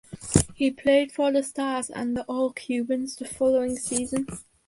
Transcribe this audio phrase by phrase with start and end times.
[0.55, 4.25] He played for the Stars and the All Cubans the following season.